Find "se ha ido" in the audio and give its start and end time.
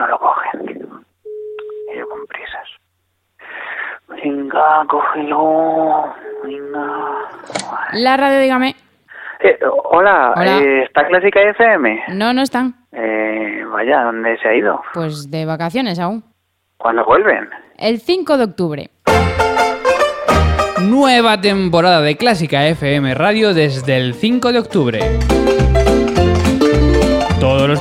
14.38-14.82